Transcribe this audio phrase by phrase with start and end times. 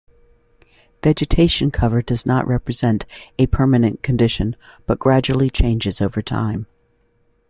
[1.03, 3.05] Vegetation cover does not represent
[3.37, 4.55] a permanent condition
[4.87, 6.65] but gradually changes over time.